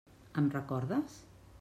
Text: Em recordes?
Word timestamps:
Em 0.41 0.47
recordes? 0.55 1.23